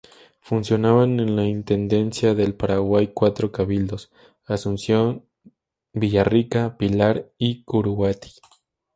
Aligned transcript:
Funcionaban 0.39 1.19
en 1.19 1.35
la 1.35 1.45
intendencia 1.45 2.33
del 2.33 2.55
Paraguay 2.55 3.11
cuatro 3.13 3.51
cabildos: 3.51 4.11
Asunción, 4.47 5.27
Villarrica, 5.93 6.75
Pilar 6.75 7.31
y 7.37 7.63
Curuguaty. 7.65 8.31